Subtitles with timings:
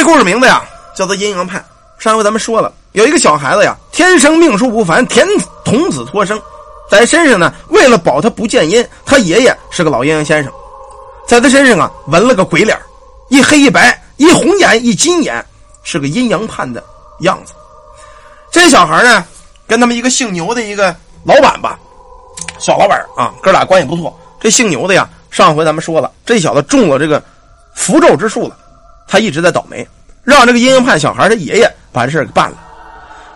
[0.00, 0.64] 这故事名字呀
[0.94, 1.60] 叫做《阴阳判》。
[2.02, 5.26] 上回咱们说了，有一个小孩子呀，天生命数不凡，天
[5.62, 6.40] 童子托生，
[6.90, 10.50] 在身上呢，为了保他不见阴，他爷爷是个老阴阳先生，
[11.26, 12.80] 在他身上啊纹了个鬼脸，
[13.28, 15.44] 一黑一白，一红眼一金眼，
[15.82, 16.82] 是个阴阳判的
[17.18, 17.52] 样子。
[18.50, 19.22] 这小孩呢，
[19.66, 21.78] 跟他们一个姓牛的一个老板吧，
[22.58, 24.18] 小老板啊，哥俩关系不错。
[24.40, 27.22] 这姓牛的呀，上回咱们说了，这小子中了这个
[27.74, 28.56] 符咒之术了，
[29.10, 29.84] 他一直在倒霉，
[30.22, 32.56] 让这个阴阳判小孩他爷爷把这事给办了。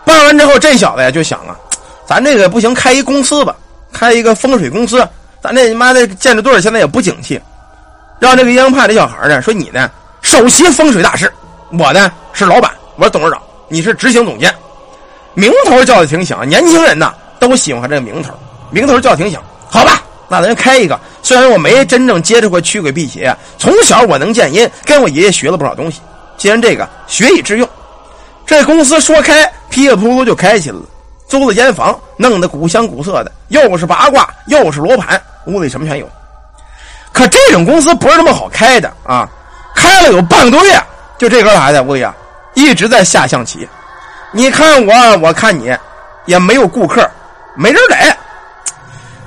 [0.05, 1.53] 办完之后，这小子呀就想啊，
[2.07, 3.53] 咱这个不行，开一公司吧，
[3.91, 5.05] 开一个风水公司。
[5.43, 7.39] 咱这他妈的建筑队现在也不景气，
[8.19, 9.91] 让这个阴阳派的小孩呢说你呢
[10.21, 11.29] 首席风水大师，
[11.77, 14.49] 我呢是老板，我是董事长，你是执行总监。
[15.33, 18.33] 名头叫的挺响，年轻人呐都喜欢这个名头，
[18.71, 20.01] 名头叫挺响，好吧。
[20.27, 25.99] 那咱就开一个，虽然我没真正接触过驱鬼辟邪，从小我能见阴，跟我爷爷学了不少东西。
[26.37, 27.67] 既然这个学以致用，
[28.45, 30.83] 这公司说开，噼里扑噜就开起来了。
[31.27, 36.07] 租了间房，弄得古香古色的，又是八卦，又是罗盘，屋里什么全有。
[37.11, 39.27] 可这种公司不是那么好开的啊！
[39.73, 40.79] 开了有半个多月，
[41.17, 42.15] 就这哥俩在屋里啊，
[42.53, 43.67] 一直在下象棋。
[44.31, 45.75] 你看我，我看你，
[46.25, 47.09] 也没有顾客，
[47.55, 48.15] 没人来。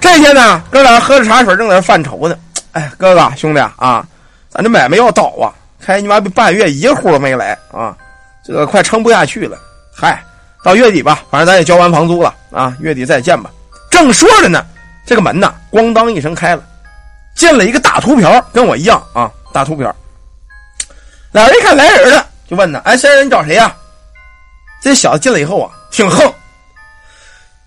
[0.01, 2.37] 这天呢，哥俩喝着茶水，正在犯愁呢。
[2.73, 4.07] 哎，哥哥兄弟啊，
[4.49, 5.53] 咱这买卖要倒啊！
[5.81, 7.97] 开你妈逼半月，一户都没来啊！
[8.45, 9.59] 这个快撑不下去了。
[9.95, 10.23] 嗨，
[10.63, 12.77] 到月底吧，反正咱也交完房租了啊！
[12.81, 13.51] 月底再见吧。
[13.91, 14.65] 正说着呢，
[15.07, 16.63] 这个门呢，咣当一声开了，
[17.35, 19.95] 进了一个大秃瓢，跟我一样啊，大秃瓢。
[21.33, 23.75] 俩人一看来人了，就问他：“哎，先生，你找谁呀？”
[24.81, 26.33] 这小子进来以后啊，挺横。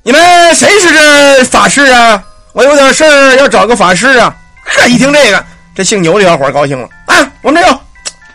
[0.04, 2.24] 你们谁是这法师啊？
[2.54, 4.36] 我有点事儿要找个法师啊！
[4.66, 7.32] 呵， 一听这个，这姓牛的小伙高兴了啊！
[7.42, 7.80] 我们这有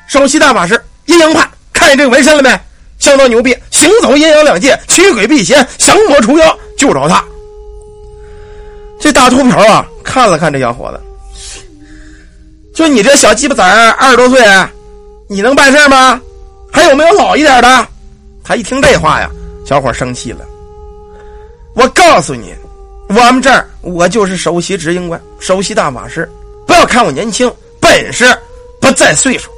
[0.07, 2.59] 首席大法师阴阳派，看见这个纹身了没？
[2.99, 7.23] 相当牛逼，行走阴阳两界，驱鬼辟邪，降魔除妖，就找他。
[9.01, 11.61] 这大秃瓢啊，看了看这小伙子，
[12.75, 14.41] 就你这小鸡巴崽儿，二十多岁，
[15.29, 16.21] 你能办事吗？
[16.73, 17.87] 还有没有老一点的？
[18.45, 19.29] 他一听这话呀，
[19.67, 20.45] 小伙生气了。
[21.77, 22.55] 我告诉你，
[23.11, 26.27] 我们这儿我就是首席执行官，首席大法师。
[26.67, 28.27] 不要看我年轻，本事
[28.81, 29.51] 不在岁数，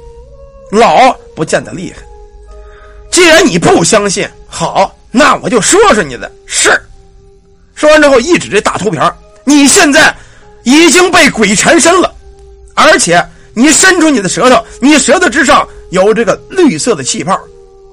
[0.69, 2.03] 老不见得厉害。
[3.09, 6.69] 既然你不相信，好，那我就说说你的事
[7.73, 10.13] 说完之后，一指这大秃瓢，你现在
[10.63, 12.13] 已经被鬼缠身了，
[12.75, 17.39] 而且你伸出你的舌头，你舌头之上有这个绿色的气泡。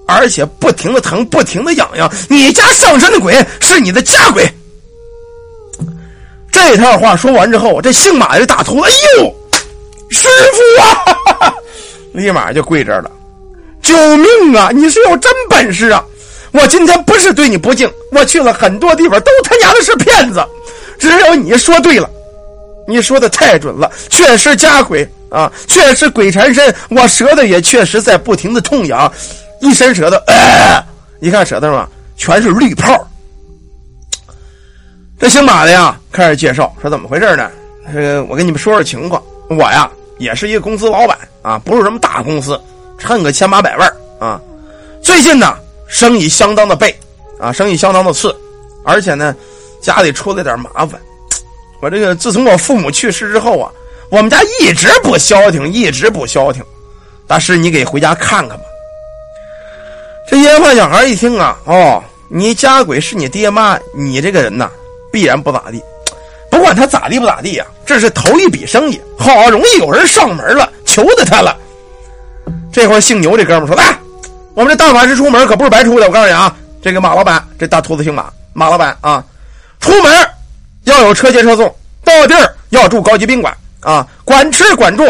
[0.06, 2.10] 而且不停的疼，不停的痒痒。
[2.28, 4.48] 你家上身的鬼是你的家鬼。
[6.50, 9.34] 这套话说完之后，这姓马的大秃子，哎呦，
[10.08, 11.52] 师傅啊，
[12.12, 13.10] 立马就跪这儿了。
[13.82, 14.70] 救命啊！
[14.74, 16.04] 你是有真本事啊！
[16.52, 20.44] 我今天不是对你不敬，我去了很多地方，都他娘的是骗子。
[20.98, 22.10] 只有你说对了，
[22.88, 26.74] 你说的太准了，确实家鬼啊，确实鬼缠身。
[26.88, 29.12] 我舌头也确实在不停的痛痒。
[29.60, 30.84] 一伸舌头，哎，
[31.20, 32.92] 一看舌头上全是绿泡。
[35.18, 37.50] 这姓马的呀，开始介绍说怎么回事呢？
[37.92, 39.22] 这个我跟你们说说情况。
[39.48, 42.60] 我呀，也是一个公司老板啊，不是什么大公司，
[42.98, 44.40] 趁个千八百万啊。
[45.02, 45.56] 最近呢，
[45.86, 46.94] 生意相当的背
[47.40, 48.36] 啊，生意相当的次，
[48.84, 49.34] 而且呢，
[49.80, 51.00] 家里出了点麻烦。
[51.80, 53.70] 我这个自从我父母去世之后啊，
[54.10, 56.62] 我们家一直不消停，一直不消停。
[57.26, 58.64] 大师，你给回家看看吧。
[60.28, 64.70] 这烟饭小孩一听啊，哦，你家鬼是你爹妈，你这个人呐，
[65.12, 65.82] 必然不咋地。
[66.50, 71.56] 不管他咋地不咋地呀，这是头一笔生意，好容易有人上门了，求着他了。
[72.72, 73.96] 这会儿姓牛这哥们说：“来，
[74.54, 76.06] 我们这大法师出门可不是白出的。
[76.06, 79.24] 我告诉你啊，这个马老板，这大秃子姓马，马老板啊，
[79.80, 80.28] 出门
[80.84, 81.72] 要有车接车送，
[82.02, 85.04] 到地儿要住高级宾馆啊，管吃管住，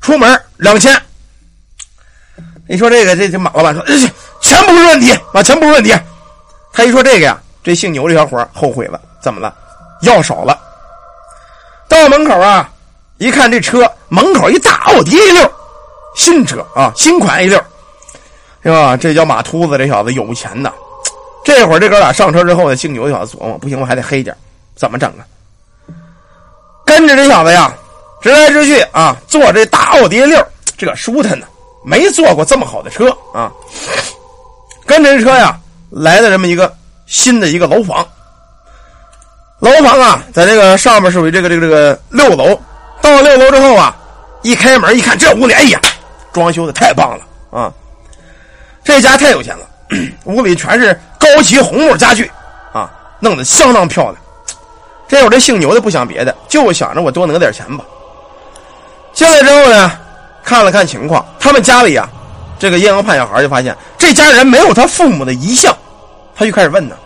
[0.00, 1.00] 出门两千。
[2.66, 3.94] 你说这个，这这马老板说。”哎
[4.44, 5.94] 钱不是问题啊，钱不是问题。
[6.70, 9.00] 他一说这个呀，这姓牛的小伙后悔了。
[9.22, 9.54] 怎么了？
[10.02, 10.60] 要少了。
[11.88, 12.70] 到门口啊，
[13.16, 15.50] 一看这车，门口一大奥迪 A 六，
[16.14, 17.58] 新车啊，新款 A 六，
[18.62, 18.98] 是吧？
[18.98, 20.70] 这叫马秃子，这小子有钱呐。
[21.42, 24.36] 这会儿这哥俩上车之后呢，姓牛的小子琢磨：不行，我还得黑点，
[24.76, 25.24] 怎么整啊？
[26.84, 27.74] 跟着这小子呀，
[28.20, 31.46] 直来直去啊，坐这大奥迪 A 六，这个舒坦呢，
[31.82, 33.50] 没坐过这么好的车啊。
[34.86, 35.58] 跟着车呀，
[35.90, 36.74] 来的这么一个
[37.06, 38.06] 新的一个楼房。
[39.60, 42.58] 楼房啊，在这个上面属于这个这个这个六楼。
[43.00, 43.94] 到六楼之后啊，
[44.42, 45.80] 一开门一看，这屋里，哎呀，
[46.32, 47.72] 装修的太棒了啊！
[48.82, 49.66] 这家太有钱了，
[50.24, 52.30] 屋里全是高级红木家具，
[52.72, 52.90] 啊，
[53.20, 54.16] 弄得相当漂亮。
[55.06, 57.84] 这会这姓牛的不想别的，就想着我多讹点钱吧。
[59.12, 59.92] 进来之后呢，
[60.42, 62.08] 看了看情况，他们家里啊，
[62.64, 65.76] 这个阴阳派小孩就发现这家人没有他父母的遗像，
[66.34, 66.96] 他就开始问呢：“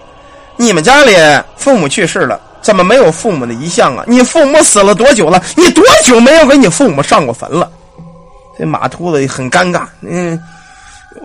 [0.55, 1.17] 你们家里
[1.57, 4.05] 父母去世了，怎么没有父母的遗像啊？
[4.07, 5.43] 你父母死了多久了？
[5.57, 7.69] 你多久没有给你父母上过坟了？”
[8.57, 10.41] 这马秃子很尴尬，嗯，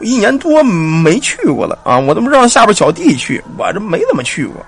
[0.01, 4.65] 一年多没去过了啊，我都不知道下边小弟去，我这没怎么去过。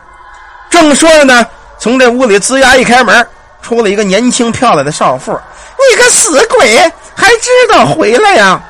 [0.69, 1.44] 正说着呢。
[1.77, 3.27] 从这屋里吱呀一开门，
[3.62, 5.38] 出了一个年轻漂亮的少妇。
[5.77, 6.77] 你个死鬼，
[7.13, 8.63] 还知道回来呀？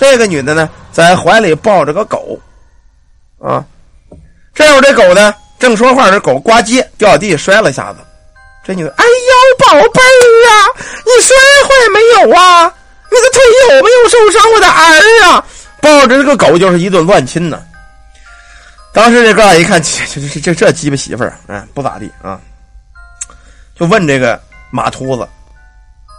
[0.00, 2.40] 这个女的呢，在怀里抱着个狗，
[3.38, 3.62] 啊，
[4.54, 7.98] 这会儿这狗呢，正说话，这狗呱唧掉地摔了下子。
[8.64, 10.52] 这女的，哎呦，宝贝儿啊，
[11.04, 11.36] 你摔
[11.66, 12.74] 坏没有啊？
[13.10, 13.42] 你的腿
[13.76, 14.52] 有没有受伤？
[14.54, 15.46] 我的儿啊！
[15.82, 17.62] 抱着这个狗就是一顿乱亲呢。
[18.94, 22.40] 当时这哥俩一看，这这这这这鸡巴媳妇儿，哎，不咋地啊，
[23.78, 25.28] 就问这个马秃子，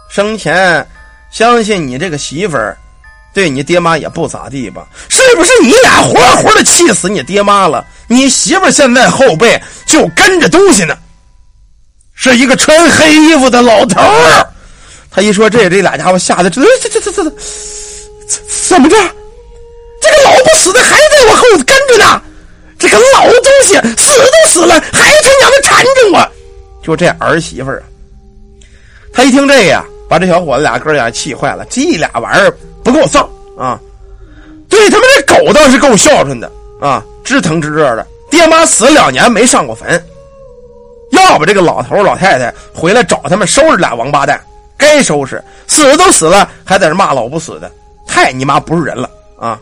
[0.08, 0.86] 生前
[1.32, 2.78] 相信你这个媳妇儿
[3.34, 4.86] 对你爹妈也不咋地吧？
[5.08, 7.84] 是不是你俩活活的气死你爹妈了？
[8.06, 10.96] 你媳妇现在后背就跟着东西呢，
[12.14, 14.46] 是一个穿黑衣服的老头儿。
[15.10, 17.30] 他一说这，这俩家伙吓得这这这这这
[18.68, 18.96] 怎么着？
[20.00, 22.20] 这个老不死的还在我后跟着呢？
[22.78, 26.32] 这个老东西死都死了，还他娘的缠着我！
[26.82, 27.84] 就这儿媳妇儿啊，
[29.12, 31.64] 他一听这个，把这小伙子俩哥俩气坏了。
[31.70, 32.52] 这俩玩意儿
[32.82, 33.78] 不够丧啊！
[34.68, 36.50] 对他们这狗倒是够孝顺的
[36.80, 38.06] 啊，知疼知热的。
[38.30, 40.02] 爹妈死两年没上过坟，
[41.10, 44.42] 要不这个老头老太太回来找他们收拾俩王八蛋，
[44.78, 45.42] 该收拾。
[45.66, 47.70] 死都死了，还在这骂老不死的，
[48.06, 49.60] 太你妈不是人了啊！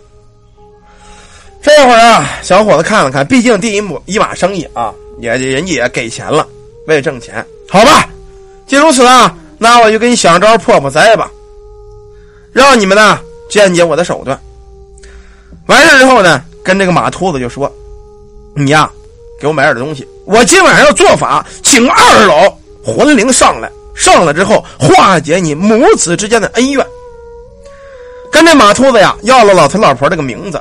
[1.61, 6.47] 这会儿啊，小伙子看了看，毕竟第一亩一码生意啊，也人家也给钱了，
[6.87, 8.09] 为挣钱，好吧。
[8.67, 11.29] 既如此啊，那我就给你想招破破灾吧，
[12.53, 13.19] 让你们呢
[13.49, 14.39] 见见我的手段。
[15.67, 17.71] 完事之后呢，跟这个马秃子就说
[18.57, 18.91] ：“你呀，
[19.41, 22.51] 给我买点东西，我今晚上要做法，请二老
[22.85, 26.85] 魂灵上来，上来之后化解你母子之间的恩怨。”
[28.33, 30.61] 跟这马秃子呀要了老头老婆这个名字。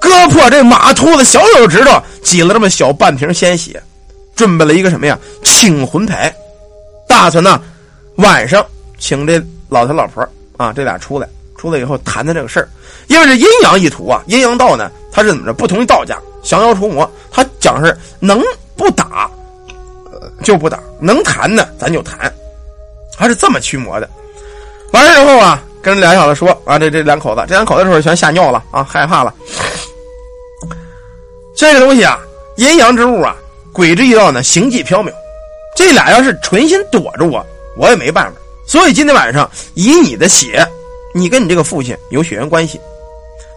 [0.00, 3.80] 割破这马秃子小手指头，挤了这么小半瓶鲜血，
[4.34, 5.16] 准备了一个什么呀？
[5.44, 6.34] 请魂牌，
[7.06, 7.62] 打算呢
[8.16, 8.66] 晚上
[8.98, 10.26] 请这老头老婆
[10.62, 12.68] 啊这俩出来，出来以后谈谈这个事儿。
[13.08, 15.52] 因为这阴阳一图啊，阴阳道呢，他是怎么着？
[15.52, 18.40] 不同于道家降妖除魔，他讲是能
[18.76, 19.30] 不打
[20.42, 22.32] 就不打，能谈呢咱就谈，
[23.18, 24.08] 他是这么驱魔的。
[24.92, 29.34] 完事之后啊，跟俩小子说啊，这这两口子，这两口子时候全吓尿了啊，害怕了。
[31.56, 32.18] 这个东西啊，
[32.56, 33.36] 阴阳之物啊，
[33.72, 35.12] 鬼之异道呢，行迹缥缈。
[35.74, 37.44] 这俩要是存心躲着我，
[37.76, 38.38] 我也没办法。
[38.72, 40.66] 所以今天晚上以你的血，
[41.14, 42.80] 你跟你这个父亲有血缘关系，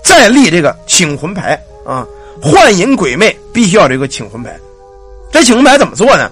[0.04, 2.06] 再立这个请魂牌啊，
[2.42, 4.54] 幻影鬼魅必须要这个请魂牌。
[5.32, 6.30] 这请魂牌怎么做呢？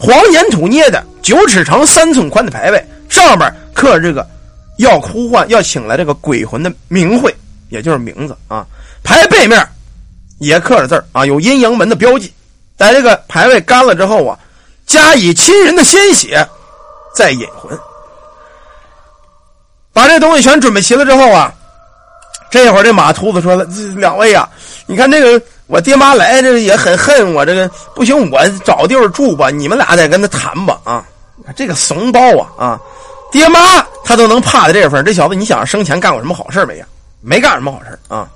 [0.00, 4.28] 黄粘土捏的，九尺长、三寸宽的牌位，上面刻这个
[4.78, 7.32] 要呼唤、要请来这个鬼魂的名讳，
[7.68, 8.66] 也就是名字啊。
[9.04, 9.64] 牌背面。
[10.40, 12.34] 也刻着字啊，有阴阳门的标记。
[12.76, 14.36] 在这个牌位干了之后啊，
[14.88, 16.44] 加以亲人的鲜血，
[17.14, 17.78] 再引魂。
[19.94, 21.50] 把这东西全准备齐了之后啊，
[22.50, 23.64] 这会儿这马秃子说了
[23.96, 24.46] ：“两位啊，
[24.86, 27.46] 你看这个我爹妈来，这也很恨我。
[27.46, 31.02] 这个不行，我找地儿住吧，你们俩再跟他谈吧。”啊，
[31.56, 32.80] 这个怂包啊啊，
[33.32, 33.58] 爹妈
[34.04, 36.86] 他都能怕的这份，这小子你想生前干过什么好事没呀？
[37.22, 38.28] 没干什么好事啊。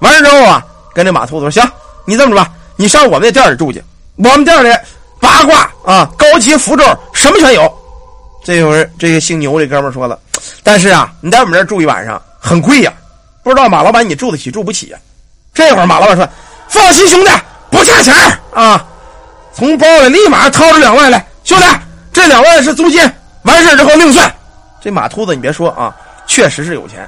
[0.00, 0.64] 完事之后啊。
[0.94, 1.72] 跟这马秃子说：“行，
[2.04, 3.82] 你这么着吧，你上我们那店里住去。
[4.16, 4.70] 我们店里
[5.18, 7.78] 八卦啊，高级符咒什么全有。”
[8.44, 10.18] 这会儿，这个姓牛这哥们说了
[10.62, 12.92] ：“但是啊，你在我们这儿住一晚上很贵呀，
[13.42, 14.98] 不知道马老板你住得起住不起呀？”
[15.54, 16.28] 这会儿马老板说
[16.68, 17.30] ：“放心，兄弟，
[17.70, 18.14] 不差钱
[18.54, 18.84] 啊！”
[19.54, 21.64] 从包里立马掏出两万来，兄弟，
[22.12, 23.00] 这两万是租金，
[23.42, 24.32] 完事之后另算。
[24.80, 25.94] 这马秃子，你别说啊，
[26.26, 27.06] 确实是有钱，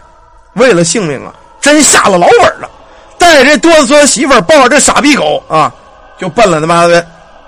[0.55, 2.69] 为了性命啊，真下了老本了。
[3.17, 5.73] 带着这哆嗦媳妇抱着这傻逼狗啊，
[6.19, 7.05] 就奔了他妈的，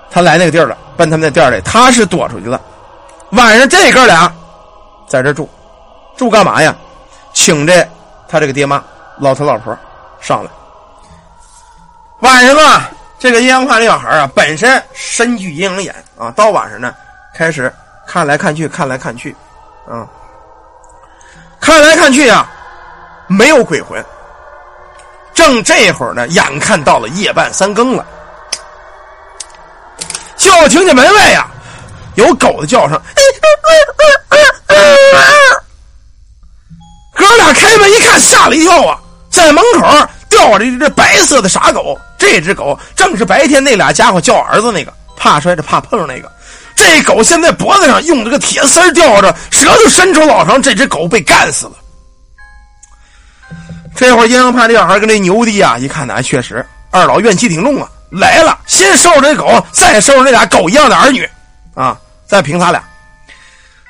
[0.09, 2.59] 他来那个地儿了，奔他们那店里，他是躲出去了。
[3.31, 4.33] 晚上这哥俩
[5.07, 5.47] 在这住，
[6.17, 6.75] 住干嘛呀？
[7.33, 7.87] 请这
[8.27, 8.83] 他这个爹妈、
[9.19, 9.77] 老头老婆
[10.19, 10.49] 上来。
[12.21, 16.95] 晚上啊，这个阴阳派这小孩啊，本身身具阴阳眼啊，到晚上呢，
[17.35, 17.71] 开始
[18.07, 19.35] 看来看去，看来看去，
[19.87, 20.07] 啊，
[21.61, 22.49] 看来看去啊，
[23.27, 24.03] 没有鬼魂。
[25.35, 28.03] 正这会儿呢，眼看到了夜半三更了，
[30.35, 31.45] 就听见门外呀
[32.15, 32.99] 有狗的叫声。
[37.37, 38.99] 俩开门一看，吓了一跳啊！
[39.29, 46.31] 在门口吊着一只白色的傻狗，这只狗正是白天那俩家伙叫儿子那个，怕摔着怕碰着那个。
[46.75, 51.73] 这狗现在脖子上用这个铁丝吊着，舌头伸出老长，这只狗被干死了。
[53.95, 61.27] 这会儿阴阳派这小孩跟这牛弟啊一看呢，确实二老怨气挺重啊，来了，先收拾这狗，再收拾那俩狗一样的儿女，
[61.73, 62.83] 啊，再评他俩。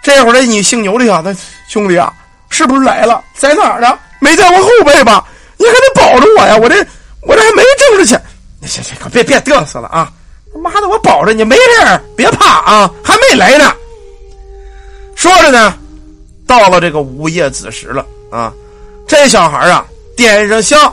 [0.01, 1.35] 这会儿这你姓牛的小子
[1.67, 2.13] 兄弟啊，
[2.57, 3.23] 是不是来了？
[3.35, 3.99] 在哪儿呢？
[4.19, 5.23] 没在我后背吧？
[5.57, 6.57] 你还得保着我呀！
[6.57, 6.75] 我这
[7.21, 8.19] 我这还没挣着钱。
[8.63, 10.11] 行行，别别嘚瑟了啊！
[10.51, 13.71] 他妈的，我保着你，没事别怕啊，还没来呢。
[15.15, 15.75] 说着呢，
[16.47, 18.51] 到了这个午夜子时了啊，
[19.07, 19.85] 这小孩啊。
[20.15, 20.91] 点上香，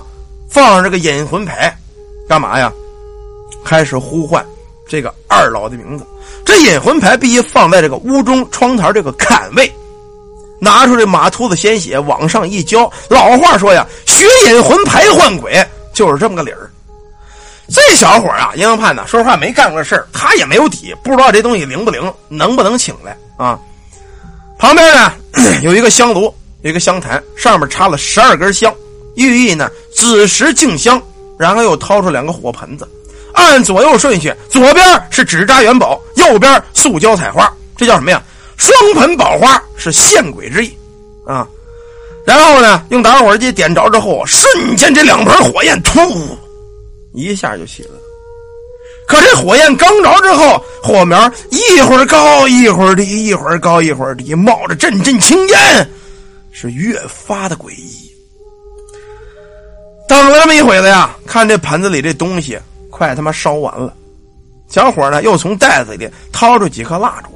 [0.51, 1.75] 放上这个引魂牌，
[2.29, 2.71] 干嘛呀？
[3.65, 4.45] 开始呼唤
[4.87, 6.05] 这个二老的名字。
[6.45, 9.73] 这引魂牌必须放在这个屋中窗台这个坎位。
[10.65, 12.91] 拿出这马秃子鲜血往上一浇。
[13.09, 16.71] 老话说呀，血引魂牌换鬼，就是这么个理儿。
[17.69, 23.59] 这小伙啊，阴阳判呢，说实话没干过事儿，他也没有底，不知道这东西灵不灵，能不能请来啊？
[24.59, 25.13] 旁边呢
[25.63, 28.73] 有一个香炉，有一个香坛，上面插了十二根香。
[29.17, 31.01] 寓意呢，子时敬香，
[31.39, 32.89] 然后又掏出两个火盆子，
[33.33, 38.23] 按左右顺序，左边是纸扎元宝，右边塑胶彩花，这叫什么呀？
[38.57, 40.77] 双盆宝花是献鬼之意，
[41.27, 41.47] 啊，
[42.25, 46.01] 然后呢，用打火机点着之后，瞬间这两盆火焰突
[47.13, 47.99] 一下就起来了。
[49.07, 55.91] 可这火焰刚着之后，火苗一会儿高一会儿低，一会儿高一会儿低，冒着阵阵青烟，
[56.53, 58.11] 是越发的诡异。
[60.09, 62.59] 等了这么一会子呀，看这盆子里这东西
[62.91, 63.93] 快他妈烧完了，
[64.69, 67.34] 小伙呢又从袋子里掏出几颗蜡烛。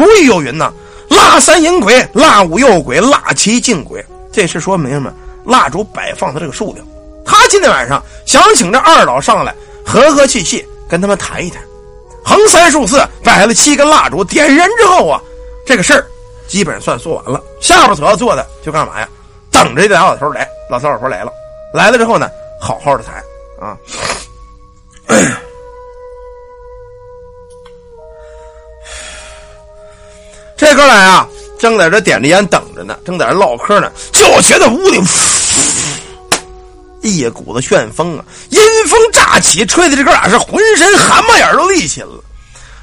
[0.00, 0.72] 古语有云呐
[1.10, 4.02] ：“蜡三迎鬼，蜡五诱鬼，蜡七敬鬼。”
[4.32, 5.12] 这是说明什么？
[5.44, 6.86] 蜡烛摆放的这个数量。
[7.22, 9.54] 他今天晚上想请这二老上来
[9.84, 11.62] 和和气气跟他们谈一谈。
[12.24, 15.20] 横三竖四摆了七根蜡烛，点燃之后啊，
[15.66, 16.06] 这个事儿
[16.48, 17.42] 基本上算说完了。
[17.60, 19.08] 下边所要做的就干嘛呀？
[19.50, 20.48] 等着这俩老头来。
[20.70, 21.30] 老头老婆来了。
[21.74, 22.26] 来了之后呢，
[22.58, 23.22] 好好的谈
[23.60, 23.76] 啊。
[30.60, 31.26] 这哥俩啊，
[31.58, 35.00] 正在这点着烟等着呢，正在这唠嗑呢，就觉得屋里
[37.00, 42.22] 一股子旋风啊，阴风乍起，吹的这哥俩是浑身汗毛眼都立起了。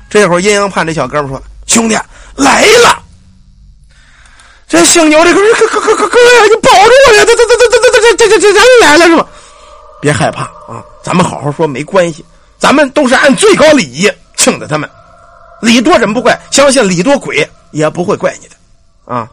[0.10, 1.96] 这会儿阴阳判这小哥们说：“兄弟
[2.36, 2.98] 来了。”
[4.68, 7.24] 这姓牛的哥哥哥哥哥哥呀，你保住我呀！
[7.28, 9.24] 这这这这这这这这这人来了是吧？
[10.02, 12.26] 别害怕啊，咱们好好说，没关系。
[12.58, 14.90] 咱们都是按最高礼仪请的他们，
[15.62, 18.56] 礼多人不怪，相信礼多鬼也不会怪你的
[19.14, 19.30] 啊。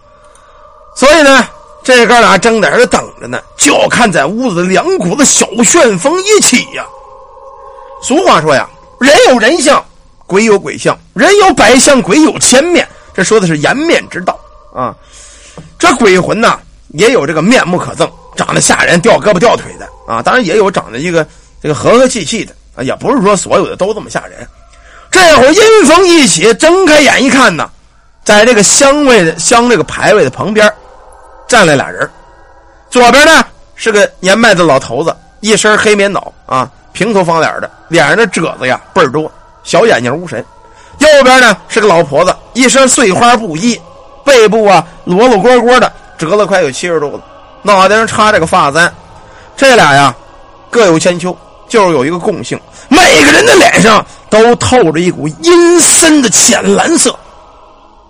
[0.97, 1.47] 所以呢，
[1.83, 6.87] 这哥俩正在这等着呢，就看在屋子两股子小旋风一起呀。
[8.03, 8.69] 俗话说呀，
[9.01, 9.85] 人有人相，
[10.27, 14.39] 鬼有鬼相，人有百相，鬼有千面，这说的是颜面之道
[14.75, 14.95] 啊。
[15.79, 20.23] 这鬼魂呢，也有这个面目可憎，长得吓人，掉胳膊掉腿的啊！
[20.23, 21.27] 当然也有长得一个
[21.63, 24.47] 这个和和气气的啊，也不是说所有的都这么吓人。
[25.15, 27.71] 这会儿阴风一起，睁开眼一看呢，
[28.25, 30.69] 在这个香位的香这个牌位的旁边，
[31.47, 32.11] 站了俩人。
[32.91, 33.45] 左边呢
[33.77, 39.31] 是个年迈的老头子，一身黑棉袄啊，平头方脸的，脸上的褶子呀倍儿多，
[39.63, 40.45] 小眼睛无神。
[40.99, 43.81] 右边呢是个老婆子，一身碎花布衣。
[44.25, 47.23] 背部啊，罗罗锅锅的，折了快有七十度了，
[47.63, 48.93] 脑袋上插着个发簪，
[49.57, 50.13] 这俩呀，
[50.71, 51.37] 各有千秋，
[51.69, 54.05] 就是有一个共性，每个人的脸上
[54.43, 57.17] 都透着一股阴森的浅蓝色，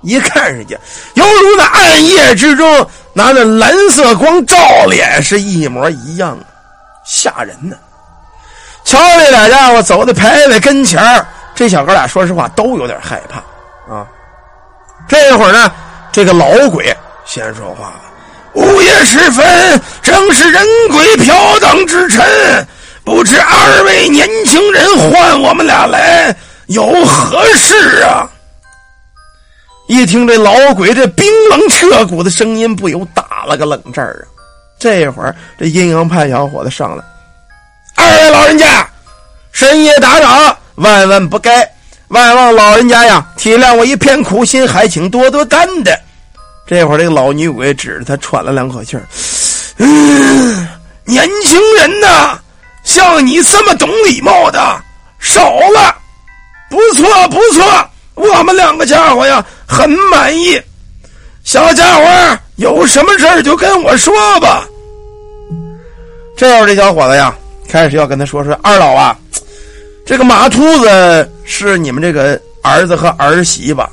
[0.01, 0.75] 一看人家，
[1.13, 6.39] 犹如那暗夜之中拿那蓝色光照脸是一模一样，
[7.05, 7.77] 吓人呢。
[8.85, 14.07] 瞧这俩家伙走在牌位跟前这小哥俩说实话都有点害怕啊。
[15.07, 15.71] 这会儿呢。
[16.11, 17.95] 这个老鬼先说话
[18.55, 22.25] ：“午夜时分，正是人鬼飘荡之辰，
[23.05, 26.35] 不知二位年轻人唤我们俩来
[26.67, 28.29] 有何事啊？”
[29.87, 34.25] 一听这老鬼这冰冷彻骨的声音，不由打了个冷战啊！
[34.79, 37.05] 这会儿这阴阳派小伙子上来
[37.95, 38.89] ：“二位老人家，
[39.53, 41.71] 深夜打扰，万万不该。”
[42.09, 46.01] 万望老人家呀，体谅我一片苦心，还请多多担待。
[46.67, 49.03] 这会儿，这个老女鬼指着他喘了两口气儿
[49.79, 50.69] ：“嗯，
[51.05, 52.39] 年轻人呐，
[52.85, 54.61] 像你这么懂礼貌的
[55.19, 55.97] 少了。
[56.71, 60.61] 不错，不错，我们两个家伙呀，很满意。
[61.45, 64.67] 小家伙，有什么事儿就跟我说吧。
[66.37, 67.35] 这会儿，这小伙子呀，
[67.69, 69.17] 开始要跟他说说：“二老啊，
[70.05, 73.89] 这个马秃子是你们这个儿子和儿媳吧？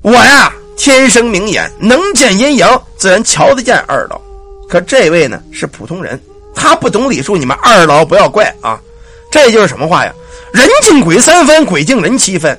[0.00, 4.18] 我呀，天生明眼，能见阴阳，自然瞧得见二老。
[4.68, 6.18] 可这位呢，是普通人，
[6.58, 8.78] 他不懂礼数，你们二老不要怪啊。
[9.30, 10.12] 这就是什么话呀？
[10.52, 12.58] 人敬鬼三分，鬼敬人七分。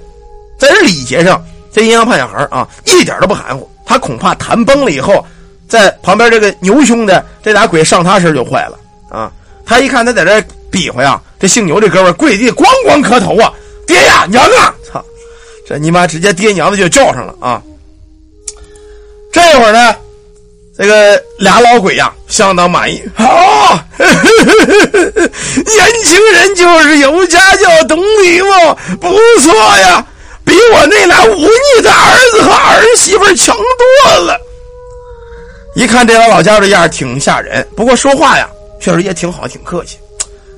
[0.57, 3.69] 在这礼节上，这阴阳判小孩啊，一点都不含糊。
[3.85, 5.23] 他恐怕谈崩了以后。”
[5.69, 9.31] 在旁边这个牛兄的这俩鬼上他身就坏了啊！
[9.63, 13.53] 他一看他在这比划呀，这姓牛这哥们跪地咣咣磕头啊，
[13.85, 14.73] 爹呀娘啊！
[14.83, 15.05] 操，
[15.67, 17.61] 这你妈直接爹娘的就叫上了啊！
[19.31, 19.95] 这会儿呢，
[20.79, 24.07] 这个俩老鬼呀相当满意，好，年
[26.05, 30.05] 轻人就是有家教懂礼貌，不错呀，
[30.45, 34.39] 比我那俩忤逆的儿子和儿媳妇强多了。
[35.75, 38.47] 一看这老老家伙的样挺吓人，不过说话呀，
[38.79, 39.97] 确实也挺好，挺客气。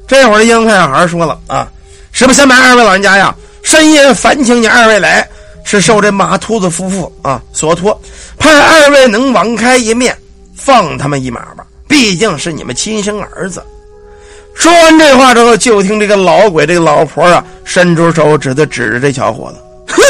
[0.07, 1.67] 这会儿，英看小孩说了啊
[2.13, 5.27] ：“实不相瞒，二位老人家呀，深夜烦请你二位来，
[5.63, 7.99] 是受这马秃子夫妇啊所托，
[8.37, 10.17] 盼二位能网开一面，
[10.55, 11.65] 放他们一马吧。
[11.87, 13.63] 毕竟是你们亲生儿子。”
[14.53, 20.01] 说完这话之后，就听这个老鬼这个老婆啊，伸出手指头指着这小伙子：“哼，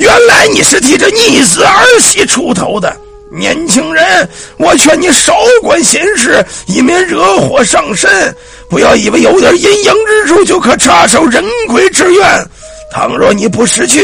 [0.00, 2.94] 原来你是替这逆子儿媳出头的。”
[3.30, 4.26] 年轻人，
[4.56, 8.34] 我劝你少管闲事，以免惹祸上身。
[8.70, 12.46] 不要以为有点阴阳之处就可插手人鬼之怨。
[12.90, 14.00] 倘若你不识趣，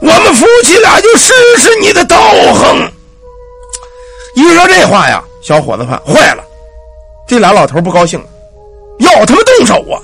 [0.00, 2.18] 我们夫妻俩就试试你的道
[2.54, 2.92] 行。
[4.34, 6.44] 一说这话呀，小伙子怕坏了。
[7.26, 8.26] 这俩老头不高兴了，
[8.98, 10.00] 要他妈动手啊！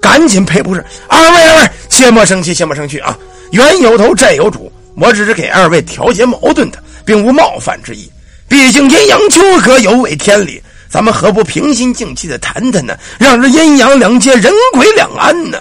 [0.00, 3.16] 赶紧赔不是，二位二位，切莫生气，切莫生气啊！
[3.52, 6.78] 冤有头，债有主，我只是给二位调节矛盾的。
[7.04, 8.08] 并无冒犯之意，
[8.48, 12.96] 毕竟阴阳纠葛有违天理，咱们何不平心静气的谈谈呢？
[13.18, 15.58] 让这阴阳两界人鬼两安呢？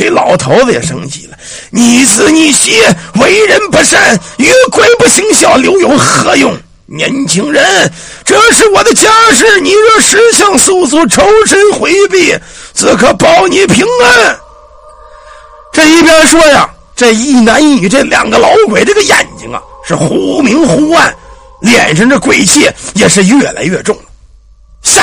[0.00, 1.36] 这老头子也生气了，
[1.70, 2.80] 逆子逆媳，
[3.20, 6.56] 为人不善，与鬼不行孝，留有何用？
[6.86, 7.62] 年轻人，
[8.24, 12.34] 这是我的家事，你若识相速速抽身回避，
[12.72, 14.34] 自可保你平安。
[15.70, 19.60] 这一边说呀，这一男一女这两个老鬼，这个眼睛啊！
[19.86, 21.14] 是忽明忽暗，
[21.60, 23.94] 脸上这鬼气也是越来越重，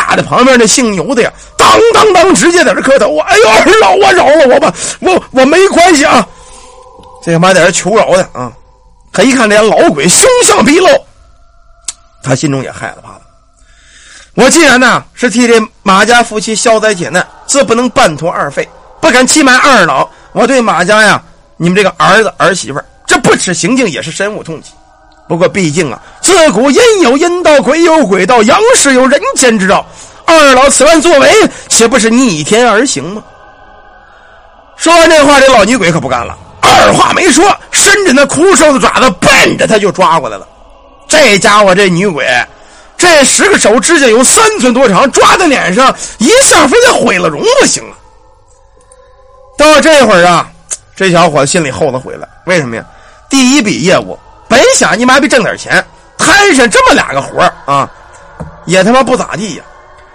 [0.07, 3.27] 吓得旁边那姓牛的呀，当当当，直接在这磕头啊！
[3.29, 6.25] 哎呦，二 老啊，饶了我吧，我我没关系啊！
[7.21, 8.51] 这他妈在这求饶的啊！
[9.11, 10.87] 他一看这老鬼凶相毕露，
[12.23, 13.21] 他心中也害了怕了。
[14.35, 18.67] 我既然呢是替这马家夫妻消灾解难，自不能半途而废，
[19.01, 20.07] 不敢欺瞒二老。
[20.31, 21.21] 我对马家呀，
[21.57, 24.69] 你们这个儿子儿媳妇这不耻行径也是深恶痛疾。
[25.27, 29.85] 不过，毕竟啊，自古阴有阴道，鬼有鬼道，阳世有人间之道。
[30.25, 31.29] 二老此番作为，
[31.67, 33.23] 岂不是逆天而行吗？
[34.77, 40.47] 说完这话，这老女鬼可不干了，二话没说，伸着那枯瘦的爪子，奔着他就抓过来了。
[41.07, 42.25] 这家伙，这女鬼，
[42.97, 47.95] 这十个手指甲有三寸多长，抓在脸上，一下非得毁了容不行啊！
[49.57, 50.49] 到这会儿啊，
[50.95, 52.85] 这小伙子心里后头悔了，为什么呀？
[53.29, 54.17] 第一笔业务。
[54.67, 55.83] 本想你妈逼挣点钱，
[56.17, 57.89] 摊上这么俩个活啊，
[58.65, 59.63] 也他妈不咋地呀。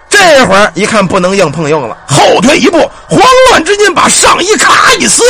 [0.07, 2.77] 这会儿一看不能硬碰硬了，后退一步，
[3.09, 5.23] 慌乱之间把上衣咔一撕，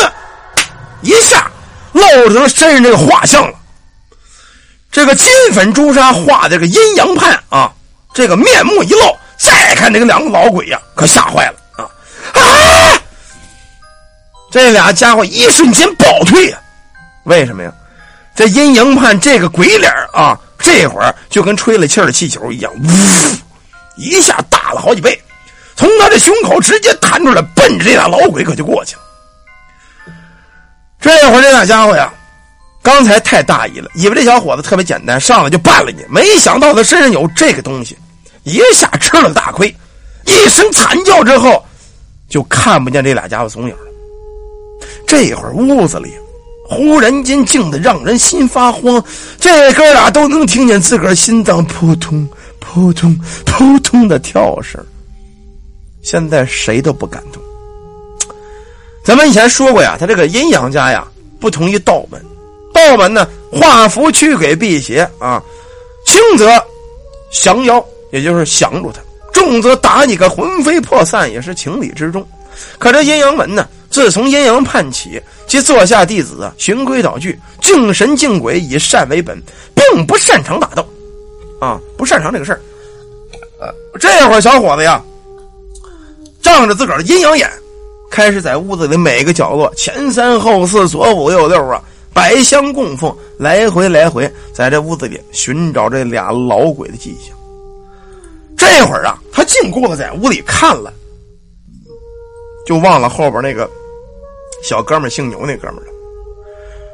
[0.99, 1.49] 一下
[1.93, 3.53] 露出了身上这个画像了。
[4.91, 7.71] 这个金粉朱砂画的这个阴阳判啊，
[8.13, 11.87] 这个面目一露，再看这个两个老鬼呀，可吓坏了啊
[12.33, 12.99] 啊！
[14.51, 16.57] 这俩家伙一瞬间暴退呀，
[17.23, 17.71] 为什么呀？
[18.35, 22.87] 这阴阳判这个鬼脸啊，这会儿就跟吹了气的气球一样，呜，
[23.95, 25.21] 一下大了好几倍，
[25.75, 29.01] 从他的胸口直接弹出来，奔着这俩老鬼可就过去了。
[30.99, 32.11] 这会儿这俩家伙呀，
[32.81, 37.95] 刚才太大意了，以为这小伙子特别简单，上来就办了你，没想到他身上有这个东西，
[38.43, 39.75] 一下吃了大亏，
[40.25, 41.63] 一声惨叫之后，
[42.27, 43.91] 就看不见这俩家伙踪影了。
[45.05, 46.15] 这会儿屋子里。
[46.73, 49.03] 忽然间静的让人心发慌，
[49.39, 52.27] 这哥俩都能听见自个儿心脏扑通
[52.59, 54.83] 扑通扑通的跳声。
[56.01, 57.41] 现在谁都不敢动。
[59.05, 61.07] 咱们以前说过呀，他这个阴阳家呀，
[61.39, 62.21] 不同于道门。
[62.73, 65.41] 道门呢，画符驱鬼辟邪啊，
[66.05, 66.49] 轻则
[67.31, 68.99] 降妖，也就是降住他；
[69.31, 72.25] 重则打你个魂飞魄散，也是情理之中。
[72.79, 79.39] 可这阴阳门呢，自从阴阳判起，其座下弟子啊，循规蹈矩，敬神敬鬼，以善为本，
[79.75, 80.83] 并不擅长打斗，
[81.59, 82.59] 啊，不擅长这个事儿。
[83.61, 84.99] 呃，这会儿小伙子呀，
[86.41, 87.47] 仗着自个儿的阴阳眼，
[88.09, 91.79] 开始在屋子里每个角落前三后四、左五右六啊，
[92.15, 97.37] 百香供奉，来回来回，在这屋子里寻找这俩老鬼的迹象。
[98.57, 100.91] 这会儿啊，他净顾着在屋里看了。
[102.65, 103.69] 就忘了后边那个
[104.63, 105.91] 小哥们姓牛那哥们了，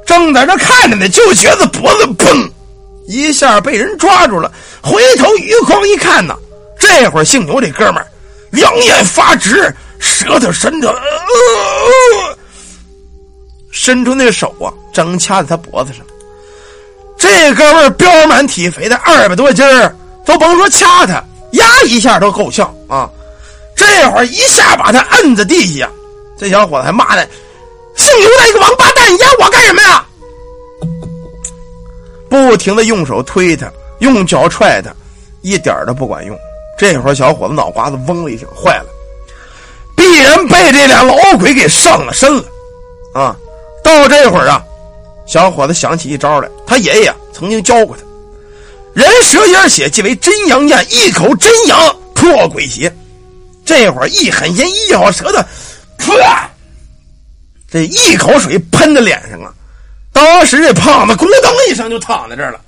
[0.06, 2.50] 正在这看着呢，就觉得脖子砰
[3.08, 4.52] 一下被人抓住了，
[4.82, 6.36] 回头余光一看呢，
[6.80, 8.04] 这会儿姓牛这哥们
[8.50, 11.00] 两眼发直，舌头伸着，
[13.72, 16.04] 伸出那手啊，正掐在他脖子上。
[17.20, 19.64] 这哥们膘满体肥的，二百多斤
[20.26, 23.08] 都甭说掐他，压一下都够呛啊。
[23.76, 25.90] 这会儿一下把他摁在地下，
[26.38, 27.26] 这小伙子还骂呢
[28.00, 30.06] ：“姓刘的一个王八蛋，你压我干什么呀？”
[32.30, 34.90] 不停的用手推他，用脚踹他，
[35.42, 36.38] 一点都不管用。
[36.78, 38.86] 这会儿小伙子脑瓜子嗡了一声，坏了，
[39.98, 42.44] 必然被这俩老鬼给上了身了
[43.14, 43.36] 啊！
[43.84, 44.64] 到这会儿啊，
[45.28, 48.04] 小伙子想起一招来，他爷爷曾经教过他
[48.96, 52.96] ：“人蛇眼血即为真阳焰，一口真阳破鬼邪。”
[53.66, 55.40] 这会儿一狠心一咬舌头，
[55.98, 56.14] 噗！
[57.72, 59.54] 这一口水喷在脸上啊！
[60.12, 62.60] 当时这胖子咕噔一声就躺在这儿了。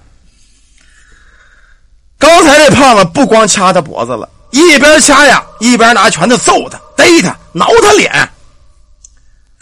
[2.20, 8.30] 刚才这胖子不光掐他脖子了，一边掐呀，一边拿拳头揍他、逮他、挠他脸。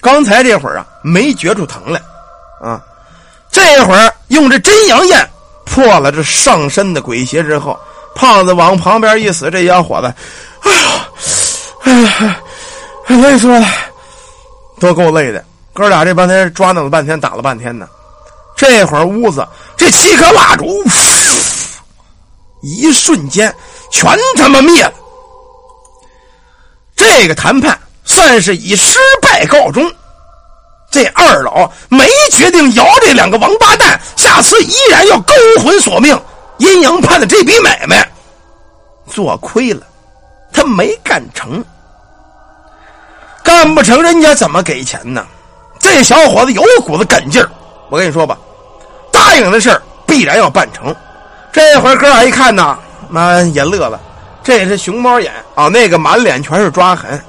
[0.01, 2.01] 刚才这会儿啊，没觉出疼来，
[2.61, 2.81] 啊，
[3.49, 5.29] 这会儿用这真阳焰
[5.65, 7.79] 破了这上身的鬼邪之后，
[8.13, 10.13] 胖子往旁边一死，这小伙子。
[10.63, 11.09] 哎呀，
[11.83, 12.41] 哎呀，
[13.07, 13.67] 累死我了，
[14.79, 15.43] 都够累的。
[15.73, 17.87] 哥俩这半天抓弄了半天，打了半天呢。
[18.55, 20.83] 这会儿屋子这七颗蜡烛，
[22.61, 23.53] 一瞬间
[23.91, 24.93] 全他妈灭了。
[26.95, 29.89] 这个谈判算是以失败告终。
[30.91, 36.19] 这二老没决定摇这两个王八蛋，下次依然要勾魂索命。
[36.57, 38.05] 阴阳判的这笔买卖
[39.07, 39.87] 做亏了。
[40.51, 41.63] 他没干成，
[43.49, 45.25] 干不成，人家怎么给钱呢？
[45.79, 47.49] 这小伙子有股子干劲儿，
[47.89, 48.37] 我跟你说吧，
[49.11, 50.95] 答应的事儿必然要办成。
[51.51, 52.77] 这会儿哥俩一看呢，
[53.09, 53.99] 妈也乐了，
[54.43, 57.19] 这也是熊猫眼啊，那个满脸全是抓痕。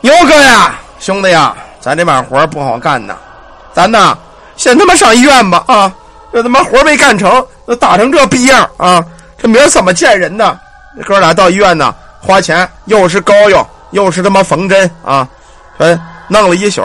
[0.00, 3.16] 牛哥呀，兄弟呀，咱这把活不好干呐，
[3.72, 4.18] 咱呐
[4.56, 5.92] 先他妈上医院吧啊！
[6.32, 9.00] 这他妈活没干成，都打成这逼样啊！
[9.40, 10.58] 这明儿怎么见人呢？
[11.06, 15.28] 哥俩到医院呢，花钱又是膏药，又是他妈缝针啊，
[15.78, 15.98] 哎，
[16.28, 16.82] 弄了一宿。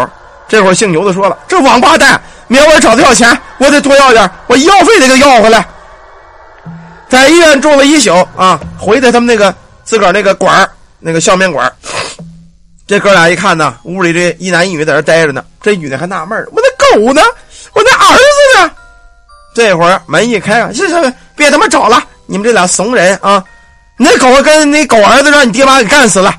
[0.47, 5.65] 这会儿姓牛的说了：“这王八蛋，明儿我找他要钱，我得多要点，我医药费得给要回来。”
[7.09, 11.71] 在医院住了一宿啊，回到他们那个自个儿那个馆那个笑面馆
[12.85, 15.43] 这哥俩一看呢，屋里这一男一女在这待着呢。
[15.61, 17.21] 这女的还纳闷我那狗呢？
[17.73, 18.71] 我那儿子呢？
[19.55, 23.43] 这会儿门一开啊，行行，别他妈找了，你们这俩怂人啊！
[23.97, 26.35] 那狗跟那狗儿子让你爹妈给干死了，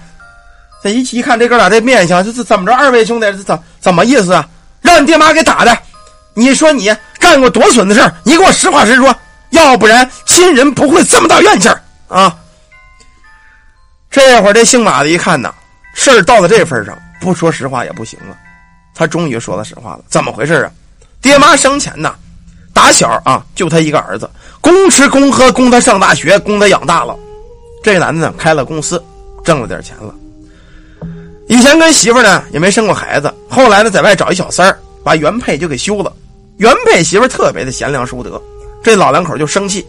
[0.85, 2.77] 这一一看这哥俩这面相，这是怎么着？
[2.77, 4.47] 二位兄弟这怎怎么意思啊？
[4.83, 5.75] 让你爹妈给打的？
[6.35, 9.16] 你说你干过多损的事你给我实话实说，
[9.49, 11.70] 要不然亲人不会这么大怨气
[12.09, 12.37] 啊！
[14.11, 15.55] 这会儿这姓马的一看呐，
[15.94, 18.37] 事儿到了这份上，不说实话也不行了。
[18.94, 20.70] 他终于说了实话了，怎么回事啊？
[21.23, 22.14] 爹妈生前呐，
[22.75, 24.29] 打小啊就他一个儿子，
[24.61, 27.16] 供吃供喝，供他上大学，供他养大了。
[27.83, 29.03] 这男的呢开了公司，
[29.42, 30.14] 挣了点钱了。
[31.54, 36.12] 以前跟媳妇呢也没生过孩子，后来呢在外找一小三儿，把原配就给休了。
[36.56, 38.42] 原配媳妇特别的贤良淑德，
[38.82, 39.86] 这老两口就生气，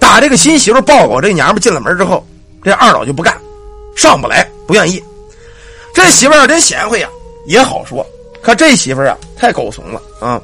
[0.00, 2.26] 打这个新媳妇抱过这娘们进了门之后，
[2.64, 3.32] 这二老就不干，
[3.96, 5.00] 上不来，不愿意。
[5.94, 7.08] 这媳妇要真贤惠呀，
[7.46, 8.04] 也好说。
[8.42, 10.40] 可这媳妇啊太狗怂了啊！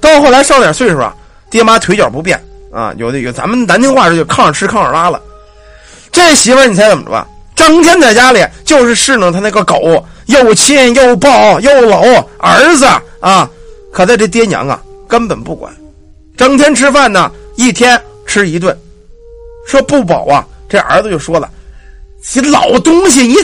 [0.00, 1.12] 到后来上点岁数啊，
[1.50, 2.40] 爹妈腿脚不便
[2.72, 5.20] 啊，有的有咱们难听话说就炕上吃炕上拉了。
[6.12, 7.26] 这媳妇儿你猜怎么着吧？
[7.58, 12.04] 整天在家里就是侍弄他那个狗，又亲又抱又搂
[12.38, 12.86] 儿子
[13.18, 13.50] 啊！
[13.92, 15.74] 可在这爹娘啊根本不管，
[16.36, 18.78] 整天吃饭呢，一天吃一顿，
[19.66, 20.46] 说不饱啊。
[20.68, 21.50] 这儿子就说了
[22.32, 23.34] ：“你老东西，你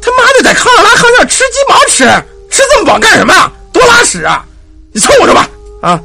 [0.00, 2.04] 他妈的在炕上拉炕上吃鸡毛吃，
[2.50, 3.52] 吃这么饱干什么？
[3.70, 4.46] 多拉屎啊！
[4.92, 5.46] 你凑合着吧
[5.82, 6.00] 啊！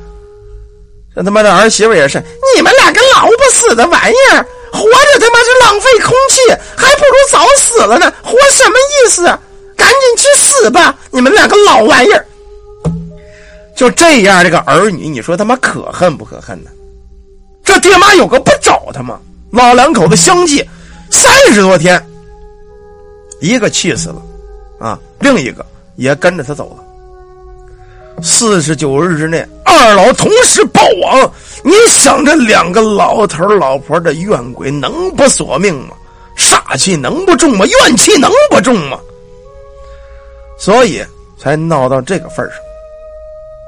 [1.15, 2.21] 这他妈的儿媳妇也是，
[2.55, 4.45] 你们俩个老不死的玩意儿！
[4.71, 6.39] 活着他妈是浪费空气，
[6.75, 8.11] 还不如早死了呢！
[8.23, 9.39] 活什么意思啊？
[9.77, 10.97] 赶紧去死吧！
[11.11, 12.25] 你们两个老玩意儿！
[13.75, 16.71] 就这样，这个儿女，你说他妈可恨不可恨呢？
[17.63, 19.19] 这爹妈有个不找他吗？
[19.51, 20.67] 老两口子相继
[21.11, 22.03] 三十多天，
[23.39, 24.21] 一个气死了，
[24.79, 25.63] 啊，另一个
[25.95, 26.83] 也跟着他走了。
[28.21, 31.31] 四十九日之内，二老同时暴亡。
[31.63, 35.95] 你想，这两个老头老婆的怨鬼能不索命吗？
[36.37, 37.65] 煞气能不重吗？
[37.65, 38.99] 怨气能不重吗？
[40.57, 41.03] 所以
[41.37, 42.57] 才闹到这个份上。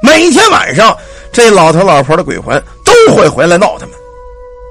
[0.02, 0.96] 每天晚上，
[1.32, 3.96] 这老头老婆的鬼魂都会回来闹他们。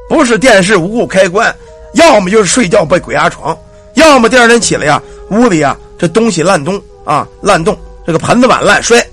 [0.08, 1.54] 不是电视无故开关，
[1.94, 3.56] 要么就是睡觉被鬼压床，
[3.94, 9.04] 要么第二天起来呀，屋里呀这东西烂东啊烂动，这个盆子碗烂摔，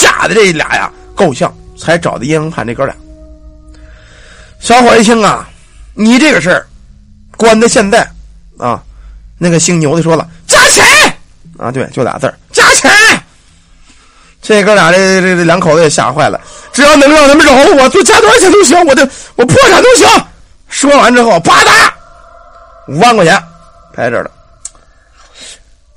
[0.00, 2.96] 吓得这俩呀够呛，才找的阴阳判这哥俩。
[4.58, 5.46] 小伙一听啊，
[5.94, 6.66] 你这个事儿，
[7.36, 8.08] 关到现在
[8.58, 8.82] 啊，
[9.36, 10.84] 那个姓牛的说了加钱
[11.58, 12.90] 啊，对，就俩字加钱。
[14.40, 16.40] 这哥俩这这两口子也吓坏了，
[16.72, 20.08] 只要能让他们饶我，就加多少钱都行，我的我破产都行。
[20.68, 21.90] 说完之后，啪嗒，
[22.88, 23.42] 五万块钱
[23.92, 24.30] 拍这了。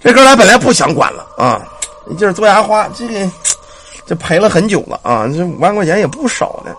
[0.03, 1.61] 这哥俩本来不想管了啊，
[2.05, 3.31] 你劲儿嘬牙花，这个
[4.05, 6.73] 这赔了很久了啊，这五万块钱也不少呢。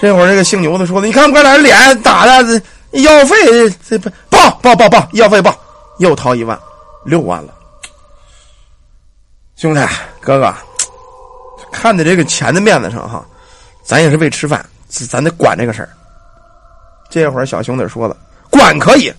[0.00, 3.36] 这会儿这个姓牛的说了：“你看哥俩脸打的，医药费
[3.88, 5.56] 这不报报报报，医药费报，
[5.98, 6.58] 又掏一万，
[7.04, 7.54] 六万了。
[9.56, 9.80] 兄弟
[10.20, 10.52] 哥哥，
[11.70, 13.24] 看在这个钱的面子上哈，
[13.84, 15.88] 咱也是为吃饭，咱得管这个事儿。”
[17.08, 18.16] 这会儿小兄弟说了
[18.50, 19.12] ：“管可以，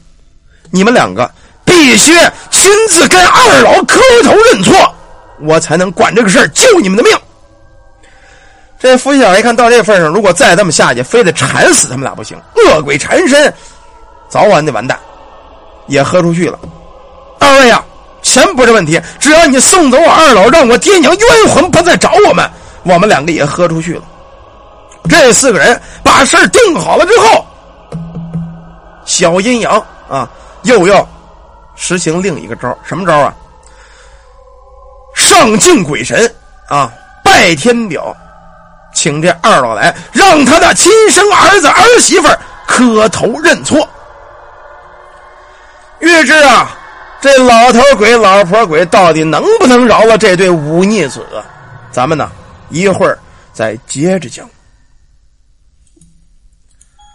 [0.72, 1.32] 你们两个
[1.64, 2.12] 必须
[2.52, 4.95] 亲自跟二老磕头认错，
[5.40, 7.12] 我才能管这个事儿，救你们的命。”
[8.78, 12.38] 这夫妻俩一看到这份上，如果再这么下去，非得缠死他们俩不行。
[12.56, 13.52] 恶鬼缠身，
[14.30, 15.00] 早晚得完蛋，
[15.88, 16.60] 也喝出去了。
[17.40, 17.84] 二位呀，
[18.22, 22.48] 钱不是问题，只要你送走我二老，让我爹娘冤魂不再找我们，
[22.84, 24.04] 我们两个也喝出去了。
[25.10, 27.46] 这四个人把事儿定好了之后，
[29.06, 30.30] 小阴阳啊，
[30.64, 31.08] 又要
[31.76, 33.34] 实行另一个招，什么招啊？
[35.16, 36.32] 上敬鬼神
[36.68, 36.92] 啊，
[37.24, 38.16] 拜天表。
[38.94, 42.30] 请这二老来，让他的亲生儿子儿媳妇
[42.66, 43.88] 磕头认错。
[46.00, 46.70] 欲知啊，
[47.20, 51.26] 这老头鬼、老婆鬼到底能不能饶了这对忤逆子？
[51.92, 52.32] 咱们呢，
[52.70, 53.20] 一会儿
[53.52, 54.50] 再接着讲。